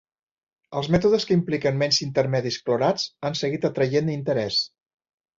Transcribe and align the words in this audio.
Els 0.79 0.87
mètodes 0.93 1.25
que 1.31 1.35
impliquen 1.39 1.75
menys 1.81 1.99
intermedis 2.05 2.57
clorats 2.69 3.05
han 3.29 3.37
seguit 3.41 3.67
atraient 3.71 4.09
interès. 4.15 4.57